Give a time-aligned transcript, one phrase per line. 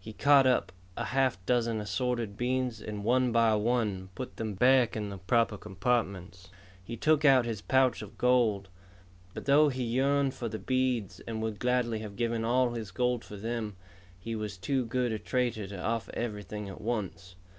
[0.00, 4.96] He caught up a half dozen assorted beads and one by one put them back
[4.96, 6.48] in the proper compartments.
[6.82, 8.70] He took out his pouch of gold.
[9.34, 13.26] But though he yearned for the beads, and would gladly have given all his gold
[13.26, 13.76] for them,
[14.18, 17.34] he was too good a trader to offer everything at once.